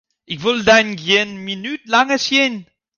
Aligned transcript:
Ik 0.33 0.39
wol 0.43 0.59
dyn 0.67 0.89
gjin 1.03 1.31
minút 1.45 1.81
langer 1.91 2.21
sjen! 2.25 2.55